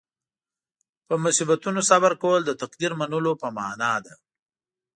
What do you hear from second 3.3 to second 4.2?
په معنې ده.